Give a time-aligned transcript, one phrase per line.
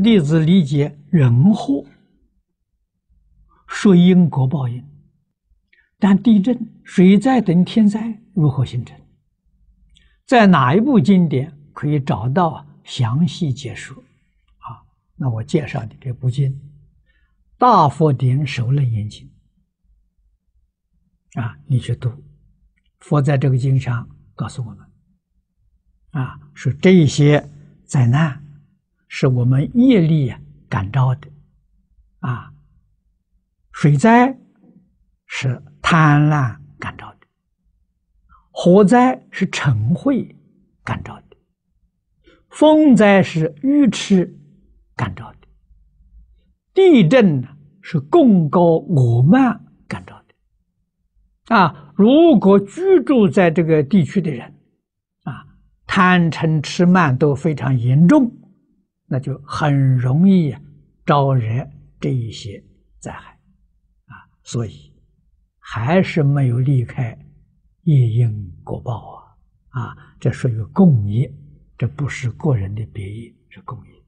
[0.00, 1.84] 弟子理解人祸，
[3.68, 4.82] 说因果报应，
[5.98, 8.98] 但地震、水灾等天灾如何形成？
[10.26, 13.96] 在哪一部经典可以找到详细解说？
[14.58, 14.82] 啊，
[15.16, 16.50] 那我介绍你这部经
[17.58, 19.30] 《大佛典首楞严经》
[21.42, 22.10] 啊，你去读。
[23.00, 24.86] 佛在这个经上告诉我们，
[26.10, 27.46] 啊，说这些
[27.84, 28.42] 灾难
[29.12, 30.32] 是我们业力
[30.68, 31.28] 感召的，
[32.20, 32.52] 啊，
[33.72, 34.38] 水灾
[35.26, 37.26] 是贪婪感召的，
[38.52, 40.32] 火灾是嗔恚
[40.84, 41.36] 感召的，
[42.50, 44.32] 风灾是愚痴
[44.94, 45.48] 感召的，
[46.72, 47.48] 地震呢
[47.82, 51.92] 是贡高我慢感召的，啊。
[51.96, 54.54] 如果居住在这个地区的人，
[55.24, 55.44] 啊，
[55.84, 58.32] 贪嗔痴慢都非常严重，
[59.12, 60.54] 那就很容易
[61.04, 62.62] 招惹这一些
[63.00, 63.32] 灾害，
[64.06, 64.94] 啊，所以
[65.58, 67.18] 还是没有离开
[67.82, 69.36] 业因果报
[69.70, 71.28] 啊，啊，这属于共业，
[71.76, 73.99] 这不是个人的别业，是共业。